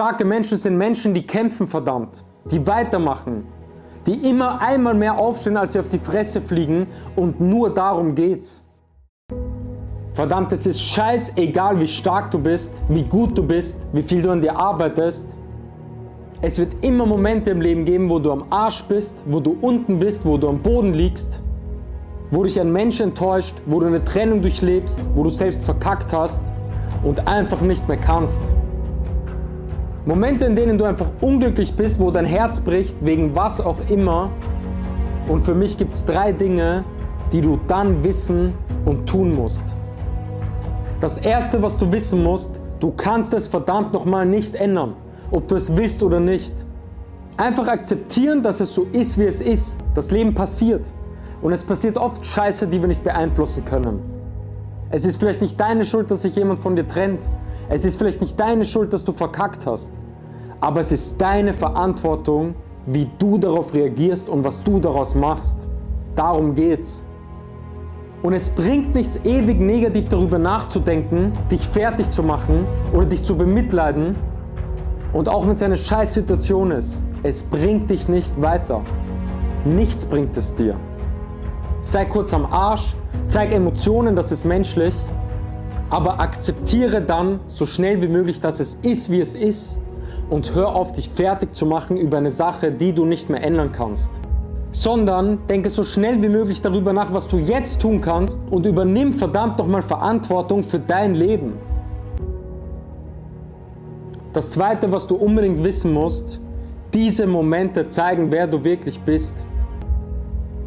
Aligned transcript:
Starke 0.00 0.24
Menschen 0.24 0.56
sind 0.56 0.78
Menschen, 0.78 1.12
die 1.12 1.26
kämpfen 1.26 1.66
verdammt, 1.66 2.24
die 2.50 2.66
weitermachen, 2.66 3.44
die 4.06 4.30
immer 4.30 4.58
einmal 4.62 4.94
mehr 4.94 5.18
aufstehen, 5.18 5.58
als 5.58 5.74
sie 5.74 5.78
auf 5.78 5.88
die 5.88 5.98
Fresse 5.98 6.40
fliegen 6.40 6.86
und 7.16 7.38
nur 7.38 7.74
darum 7.74 8.14
geht's. 8.14 8.66
Verdammt, 10.14 10.52
es 10.52 10.64
ist 10.64 10.80
scheißegal, 10.80 11.78
wie 11.78 11.86
stark 11.86 12.30
du 12.30 12.38
bist, 12.38 12.80
wie 12.88 13.02
gut 13.02 13.36
du 13.36 13.42
bist, 13.42 13.86
wie 13.92 14.00
viel 14.00 14.22
du 14.22 14.30
an 14.30 14.40
dir 14.40 14.56
arbeitest. 14.56 15.36
Es 16.40 16.58
wird 16.58 16.82
immer 16.82 17.04
Momente 17.04 17.50
im 17.50 17.60
Leben 17.60 17.84
geben, 17.84 18.08
wo 18.08 18.18
du 18.18 18.32
am 18.32 18.46
Arsch 18.48 18.82
bist, 18.84 19.22
wo 19.26 19.38
du 19.38 19.58
unten 19.60 19.98
bist, 19.98 20.24
wo 20.24 20.38
du 20.38 20.48
am 20.48 20.60
Boden 20.60 20.94
liegst, 20.94 21.42
wo 22.30 22.42
dich 22.42 22.58
ein 22.58 22.72
Mensch 22.72 23.00
enttäuscht, 23.02 23.56
wo 23.66 23.80
du 23.80 23.88
eine 23.88 24.02
Trennung 24.02 24.40
durchlebst, 24.40 24.98
wo 25.14 25.24
du 25.24 25.28
selbst 25.28 25.62
verkackt 25.62 26.10
hast 26.14 26.40
und 27.04 27.28
einfach 27.28 27.60
nicht 27.60 27.86
mehr 27.86 27.98
kannst. 27.98 28.40
Momente, 30.06 30.46
in 30.46 30.56
denen 30.56 30.78
du 30.78 30.84
einfach 30.84 31.10
unglücklich 31.20 31.74
bist, 31.74 32.00
wo 32.00 32.10
dein 32.10 32.24
Herz 32.24 32.60
bricht, 32.60 33.04
wegen 33.04 33.36
was 33.36 33.60
auch 33.60 33.78
immer. 33.90 34.30
Und 35.28 35.44
für 35.44 35.54
mich 35.54 35.76
gibt 35.76 35.92
es 35.92 36.06
drei 36.06 36.32
Dinge, 36.32 36.84
die 37.32 37.42
du 37.42 37.60
dann 37.68 38.02
wissen 38.02 38.54
und 38.86 39.06
tun 39.06 39.34
musst. 39.34 39.76
Das 41.00 41.18
erste, 41.18 41.62
was 41.62 41.76
du 41.76 41.92
wissen 41.92 42.22
musst, 42.22 42.60
du 42.80 42.92
kannst 42.92 43.34
es 43.34 43.46
verdammt 43.46 43.92
nochmal 43.92 44.26
nicht 44.26 44.54
ändern, 44.54 44.94
ob 45.30 45.48
du 45.48 45.56
es 45.56 45.76
willst 45.76 46.02
oder 46.02 46.18
nicht. 46.18 46.54
Einfach 47.36 47.68
akzeptieren, 47.68 48.42
dass 48.42 48.60
es 48.60 48.74
so 48.74 48.86
ist, 48.92 49.18
wie 49.18 49.24
es 49.24 49.40
ist. 49.40 49.76
Das 49.94 50.10
Leben 50.10 50.34
passiert. 50.34 50.90
Und 51.42 51.52
es 51.52 51.64
passiert 51.64 51.96
oft 51.96 52.24
Scheiße, 52.24 52.66
die 52.66 52.80
wir 52.80 52.88
nicht 52.88 53.04
beeinflussen 53.04 53.64
können. 53.64 54.00
Es 54.90 55.04
ist 55.04 55.18
vielleicht 55.18 55.40
nicht 55.40 55.58
deine 55.58 55.84
Schuld, 55.84 56.10
dass 56.10 56.22
sich 56.22 56.36
jemand 56.36 56.58
von 56.58 56.74
dir 56.74 56.86
trennt. 56.86 57.28
Es 57.72 57.84
ist 57.84 57.98
vielleicht 57.98 58.20
nicht 58.20 58.38
deine 58.38 58.64
Schuld, 58.64 58.92
dass 58.92 59.04
du 59.04 59.12
verkackt 59.12 59.64
hast, 59.64 59.92
aber 60.60 60.80
es 60.80 60.90
ist 60.90 61.20
deine 61.20 61.54
Verantwortung, 61.54 62.56
wie 62.84 63.08
du 63.20 63.38
darauf 63.38 63.72
reagierst 63.72 64.28
und 64.28 64.42
was 64.42 64.64
du 64.64 64.80
daraus 64.80 65.14
machst. 65.14 65.68
Darum 66.16 66.56
geht's. 66.56 67.04
Und 68.22 68.32
es 68.32 68.50
bringt 68.50 68.96
nichts, 68.96 69.20
ewig 69.24 69.60
negativ 69.60 70.08
darüber 70.08 70.36
nachzudenken, 70.36 71.32
dich 71.48 71.64
fertig 71.66 72.10
zu 72.10 72.24
machen 72.24 72.66
oder 72.92 73.06
dich 73.06 73.22
zu 73.22 73.36
bemitleiden. 73.36 74.16
Und 75.12 75.28
auch 75.28 75.44
wenn 75.44 75.52
es 75.52 75.62
eine 75.62 75.76
Scheißsituation 75.76 76.72
ist, 76.72 77.00
es 77.22 77.44
bringt 77.44 77.88
dich 77.88 78.08
nicht 78.08 78.42
weiter. 78.42 78.80
Nichts 79.64 80.04
bringt 80.04 80.36
es 80.36 80.56
dir. 80.56 80.74
Sei 81.82 82.04
kurz 82.04 82.34
am 82.34 82.46
Arsch, 82.46 82.96
zeig 83.28 83.52
Emotionen, 83.52 84.16
das 84.16 84.32
ist 84.32 84.44
menschlich, 84.44 84.94
aber 85.90 86.20
akzeptiere 86.20 87.02
dann 87.02 87.40
so 87.46 87.66
schnell 87.66 88.00
wie 88.00 88.08
möglich, 88.08 88.40
dass 88.40 88.60
es 88.60 88.76
ist, 88.82 89.10
wie 89.10 89.20
es 89.20 89.34
ist 89.34 89.80
und 90.30 90.54
hör 90.54 90.74
auf, 90.74 90.92
dich 90.92 91.10
fertig 91.10 91.54
zu 91.54 91.66
machen 91.66 91.96
über 91.96 92.18
eine 92.18 92.30
Sache, 92.30 92.70
die 92.70 92.92
du 92.92 93.04
nicht 93.04 93.28
mehr 93.28 93.42
ändern 93.42 93.72
kannst. 93.72 94.20
Sondern 94.70 95.46
denke 95.48 95.68
so 95.68 95.82
schnell 95.82 96.22
wie 96.22 96.28
möglich 96.28 96.62
darüber 96.62 96.92
nach, 96.92 97.12
was 97.12 97.26
du 97.26 97.38
jetzt 97.38 97.82
tun 97.82 98.00
kannst 98.00 98.40
und 98.50 98.66
übernimm 98.66 99.12
verdammt 99.12 99.58
nochmal 99.58 99.82
Verantwortung 99.82 100.62
für 100.62 100.78
dein 100.78 101.16
Leben. 101.16 101.54
Das 104.32 104.50
zweite, 104.50 104.92
was 104.92 105.08
du 105.08 105.16
unbedingt 105.16 105.64
wissen 105.64 105.92
musst, 105.92 106.40
diese 106.94 107.26
Momente 107.26 107.88
zeigen, 107.88 108.30
wer 108.30 108.46
du 108.46 108.62
wirklich 108.62 109.00
bist. 109.00 109.44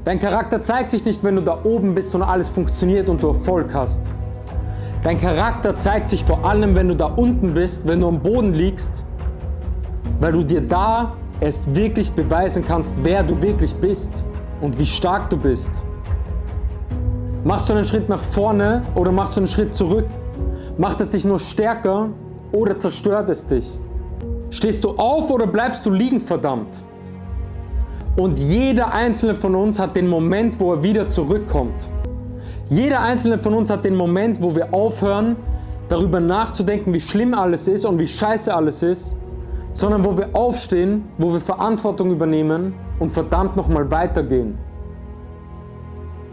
Dein 0.03 0.19
Charakter 0.19 0.61
zeigt 0.61 0.91
sich 0.91 1.05
nicht, 1.05 1.23
wenn 1.23 1.37
du 1.37 1.41
da 1.41 1.59
oben 1.63 1.95
bist 1.95 2.13
und 2.13 2.23
alles 2.23 2.49
funktioniert 2.49 3.07
und 3.07 3.23
du 3.23 3.29
Erfolg 3.29 3.73
hast. 3.73 4.13
Dein 5.03 5.19
Charakter 5.19 5.75
zeigt 5.75 6.07
sich 6.07 6.23
vor 6.23 6.45
allem, 6.45 6.75
wenn 6.75 6.87
du 6.87 6.95
da 6.95 7.07
unten 7.07 7.53
bist, 7.53 7.85
wenn 7.85 7.99
du 7.99 8.07
am 8.07 8.21
Boden 8.21 8.53
liegst, 8.53 9.03
weil 10.21 10.31
du 10.31 10.43
dir 10.45 10.61
da 10.61 11.17
erst 11.41 11.75
wirklich 11.75 12.09
beweisen 12.13 12.63
kannst, 12.65 12.95
wer 13.03 13.21
du 13.21 13.41
wirklich 13.41 13.75
bist 13.75 14.23
und 14.61 14.79
wie 14.79 14.85
stark 14.85 15.29
du 15.29 15.35
bist. 15.35 15.83
Machst 17.43 17.67
du 17.67 17.73
einen 17.73 17.83
Schritt 17.83 18.07
nach 18.07 18.23
vorne 18.23 18.83
oder 18.95 19.11
machst 19.11 19.35
du 19.35 19.41
einen 19.41 19.47
Schritt 19.47 19.75
zurück? 19.75 20.07
Macht 20.77 21.01
es 21.01 21.11
dich 21.11 21.25
nur 21.25 21.39
stärker 21.39 22.07
oder 22.53 22.77
zerstört 22.77 23.29
es 23.29 23.45
dich? 23.45 23.77
Stehst 24.51 24.85
du 24.85 24.91
auf 24.91 25.29
oder 25.29 25.47
bleibst 25.47 25.85
du 25.85 25.89
liegen, 25.89 26.21
verdammt? 26.21 26.81
Und 28.15 28.39
jeder 28.39 28.93
einzelne 28.93 29.35
von 29.35 29.53
uns 29.53 29.79
hat 29.79 29.97
den 29.97 30.07
Moment, 30.07 30.61
wo 30.61 30.71
er 30.71 30.81
wieder 30.81 31.09
zurückkommt. 31.09 31.89
Jeder 32.73 33.01
einzelne 33.01 33.37
von 33.37 33.53
uns 33.53 33.69
hat 33.69 33.85
den 33.85 33.95
Moment, 33.95 34.41
wo 34.41 34.55
wir 34.55 34.73
aufhören, 34.73 35.35
darüber 35.89 36.19
nachzudenken, 36.19 36.91
wie 36.91 36.99
schlimm 36.99 37.35
alles 37.35 37.67
ist 37.67 37.85
und 37.85 37.99
wie 37.99 38.07
scheiße 38.07 38.51
alles 38.51 38.81
ist, 38.81 39.15
sondern 39.73 40.03
wo 40.03 40.17
wir 40.17 40.29
aufstehen, 40.33 41.03
wo 41.19 41.31
wir 41.31 41.39
Verantwortung 41.39 42.09
übernehmen 42.09 42.73
und 42.97 43.11
verdammt 43.11 43.55
nochmal 43.55 43.91
weitergehen. 43.91 44.57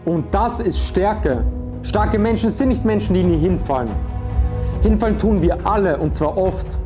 Und 0.07 0.35
das 0.35 0.61
ist 0.61 0.79
Stärke. 0.79 1.45
Starke 1.83 2.19
Menschen 2.19 2.49
sind 2.49 2.69
nicht 2.69 2.87
Menschen, 2.87 3.13
die 3.13 3.23
nie 3.23 3.37
hinfallen. 3.37 3.91
Hinfallen 4.81 5.19
tun 5.19 5.43
wir 5.43 5.67
alle 5.67 5.99
und 5.99 6.15
zwar 6.15 6.39
oft. 6.39 6.79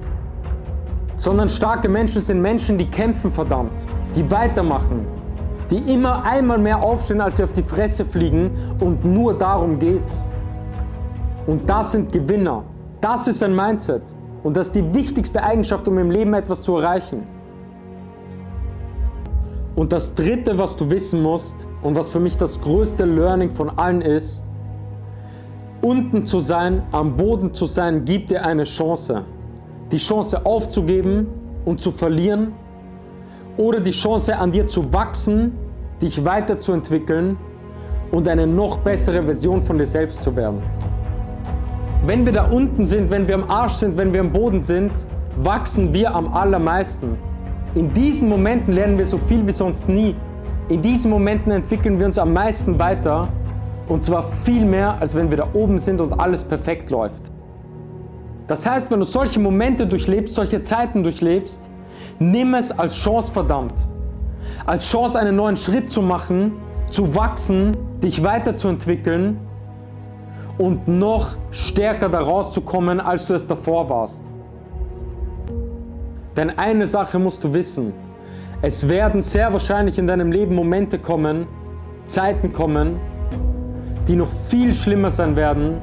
Sondern 1.14 1.48
starke 1.48 1.88
Menschen 1.88 2.20
sind 2.20 2.42
Menschen, 2.42 2.76
die 2.76 2.90
kämpfen 2.90 3.30
verdammt, 3.30 3.86
die 4.16 4.28
weitermachen, 4.28 5.06
die 5.70 5.92
immer 5.92 6.24
einmal 6.24 6.58
mehr 6.58 6.82
aufstehen, 6.82 7.20
als 7.20 7.36
sie 7.36 7.44
auf 7.44 7.52
die 7.52 7.62
Fresse 7.62 8.04
fliegen 8.04 8.50
und 8.80 9.04
nur 9.04 9.36
darum 9.36 9.78
geht's. 9.78 10.24
Und 11.46 11.68
das 11.68 11.92
sind 11.92 12.12
Gewinner. 12.12 12.64
Das 13.00 13.28
ist 13.28 13.42
ein 13.42 13.54
Mindset. 13.54 14.02
Und 14.42 14.56
das 14.56 14.68
ist 14.68 14.76
die 14.76 14.94
wichtigste 14.94 15.42
Eigenschaft, 15.42 15.88
um 15.88 15.98
im 15.98 16.10
Leben 16.10 16.34
etwas 16.34 16.62
zu 16.62 16.76
erreichen. 16.76 17.26
Und 19.74 19.92
das 19.92 20.14
Dritte, 20.14 20.56
was 20.58 20.76
du 20.76 20.88
wissen 20.88 21.22
musst 21.22 21.66
und 21.82 21.96
was 21.96 22.10
für 22.10 22.20
mich 22.20 22.36
das 22.36 22.60
größte 22.60 23.04
Learning 23.04 23.50
von 23.50 23.70
allen 23.70 24.02
ist, 24.02 24.44
unten 25.82 26.24
zu 26.24 26.40
sein, 26.40 26.82
am 26.92 27.16
Boden 27.16 27.52
zu 27.52 27.66
sein, 27.66 28.04
gibt 28.04 28.30
dir 28.30 28.44
eine 28.44 28.64
Chance. 28.64 29.24
Die 29.90 29.96
Chance 29.96 30.46
aufzugeben 30.46 31.26
und 31.64 31.80
zu 31.80 31.90
verlieren 31.90 32.52
oder 33.56 33.80
die 33.80 33.90
Chance 33.90 34.36
an 34.36 34.52
dir 34.52 34.66
zu 34.66 34.92
wachsen, 34.92 35.52
dich 36.00 36.24
weiterzuentwickeln 36.24 37.36
und 38.10 38.28
eine 38.28 38.46
noch 38.46 38.78
bessere 38.78 39.22
Version 39.22 39.60
von 39.62 39.78
dir 39.78 39.86
selbst 39.86 40.22
zu 40.22 40.34
werden. 40.34 40.62
Wenn 42.06 42.26
wir 42.26 42.32
da 42.32 42.50
unten 42.50 42.84
sind, 42.84 43.10
wenn 43.10 43.26
wir 43.26 43.34
am 43.34 43.50
Arsch 43.50 43.74
sind, 43.74 43.96
wenn 43.96 44.12
wir 44.12 44.20
am 44.20 44.30
Boden 44.30 44.60
sind, 44.60 44.92
wachsen 45.36 45.92
wir 45.92 46.14
am 46.14 46.32
allermeisten. 46.34 47.16
In 47.74 47.92
diesen 47.92 48.28
Momenten 48.28 48.72
lernen 48.72 48.98
wir 48.98 49.06
so 49.06 49.18
viel 49.18 49.46
wie 49.46 49.52
sonst 49.52 49.88
nie. 49.88 50.14
In 50.68 50.82
diesen 50.82 51.10
Momenten 51.10 51.50
entwickeln 51.52 51.98
wir 51.98 52.06
uns 52.06 52.18
am 52.18 52.32
meisten 52.32 52.78
weiter 52.78 53.28
und 53.88 54.02
zwar 54.02 54.22
viel 54.22 54.64
mehr, 54.64 55.00
als 55.00 55.14
wenn 55.14 55.30
wir 55.30 55.38
da 55.38 55.48
oben 55.54 55.78
sind 55.78 56.00
und 56.00 56.18
alles 56.18 56.44
perfekt 56.44 56.90
läuft. 56.90 57.32
Das 58.46 58.66
heißt, 58.66 58.90
wenn 58.90 58.98
du 58.98 59.04
solche 59.04 59.40
Momente 59.40 59.86
durchlebst, 59.86 60.34
solche 60.34 60.62
Zeiten 60.62 61.02
durchlebst, 61.02 61.70
Nimm 62.18 62.54
es 62.54 62.70
als 62.70 62.94
Chance 62.96 63.32
verdammt. 63.32 63.74
Als 64.66 64.90
Chance, 64.90 65.18
einen 65.18 65.36
neuen 65.36 65.56
Schritt 65.56 65.90
zu 65.90 66.02
machen, 66.02 66.52
zu 66.90 67.14
wachsen, 67.14 67.76
dich 68.02 68.22
weiterzuentwickeln 68.22 69.38
und 70.58 70.86
noch 70.86 71.36
stärker 71.50 72.08
da 72.08 72.20
rauszukommen, 72.20 73.00
als 73.00 73.26
du 73.26 73.34
es 73.34 73.46
davor 73.46 73.88
warst. 73.88 74.30
Denn 76.36 76.50
eine 76.58 76.86
Sache 76.86 77.18
musst 77.18 77.44
du 77.44 77.52
wissen. 77.52 77.92
Es 78.62 78.88
werden 78.88 79.22
sehr 79.22 79.52
wahrscheinlich 79.52 79.98
in 79.98 80.06
deinem 80.06 80.32
Leben 80.32 80.54
Momente 80.54 80.98
kommen, 80.98 81.46
Zeiten 82.04 82.52
kommen, 82.52 82.98
die 84.08 84.16
noch 84.16 84.30
viel 84.48 84.72
schlimmer 84.72 85.10
sein 85.10 85.36
werden 85.36 85.80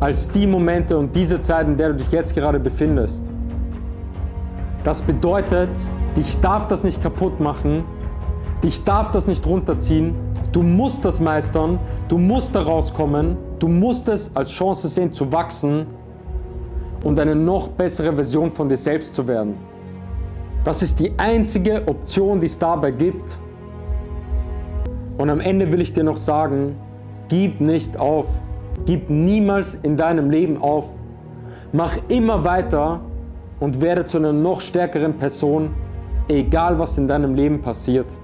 als 0.00 0.30
die 0.32 0.46
Momente 0.46 0.98
und 0.98 1.14
diese 1.14 1.40
Zeit, 1.40 1.68
in 1.68 1.76
der 1.76 1.90
du 1.90 1.94
dich 1.94 2.10
jetzt 2.10 2.34
gerade 2.34 2.58
befindest. 2.58 3.30
Das 4.84 5.02
bedeutet, 5.02 5.70
dich 6.16 6.40
darf 6.40 6.66
das 6.66 6.82
nicht 6.82 7.00
kaputt 7.00 7.38
machen, 7.38 7.84
dich 8.64 8.84
darf 8.84 9.10
das 9.12 9.28
nicht 9.28 9.46
runterziehen, 9.46 10.14
du 10.50 10.62
musst 10.62 11.04
das 11.04 11.20
meistern, 11.20 11.78
du 12.08 12.18
musst 12.18 12.54
da 12.54 12.62
rauskommen, 12.62 13.36
du 13.60 13.68
musst 13.68 14.08
es 14.08 14.34
als 14.34 14.50
Chance 14.50 14.88
sehen 14.88 15.12
zu 15.12 15.30
wachsen 15.32 15.86
und 17.04 17.18
eine 17.18 17.36
noch 17.36 17.68
bessere 17.68 18.12
Version 18.12 18.50
von 18.50 18.68
dir 18.68 18.76
selbst 18.76 19.14
zu 19.14 19.26
werden. 19.28 19.54
Das 20.64 20.82
ist 20.82 20.98
die 21.00 21.12
einzige 21.18 21.86
Option, 21.86 22.40
die 22.40 22.46
es 22.46 22.58
dabei 22.58 22.92
gibt. 22.92 23.38
Und 25.18 25.28
am 25.28 25.40
Ende 25.40 25.70
will 25.72 25.80
ich 25.80 25.92
dir 25.92 26.04
noch 26.04 26.16
sagen, 26.16 26.76
gib 27.28 27.60
nicht 27.60 27.96
auf. 27.96 28.26
Gib 28.86 29.10
niemals 29.10 29.74
in 29.74 29.96
deinem 29.96 30.30
Leben 30.30 30.60
auf. 30.60 30.86
Mach 31.72 31.96
immer 32.08 32.44
weiter 32.44 33.00
und 33.62 33.80
werde 33.80 34.04
zu 34.04 34.18
einer 34.18 34.32
noch 34.32 34.60
stärkeren 34.60 35.16
Person, 35.18 35.72
egal 36.26 36.80
was 36.80 36.98
in 36.98 37.06
deinem 37.06 37.36
Leben 37.36 37.62
passiert. 37.62 38.18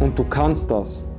Und 0.00 0.18
du 0.18 0.24
kannst 0.24 0.72
das. 0.72 1.09